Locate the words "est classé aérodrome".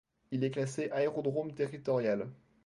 0.43-1.53